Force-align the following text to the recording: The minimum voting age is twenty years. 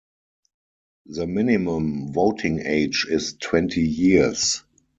The 1.05 1.27
minimum 1.27 2.11
voting 2.11 2.61
age 2.65 3.05
is 3.07 3.35
twenty 3.39 3.81
years. 3.81 4.63